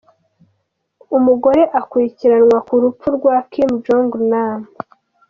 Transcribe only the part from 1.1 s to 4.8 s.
Umugore akurikiranwa ku rupfu rwa Kim Jong-nam.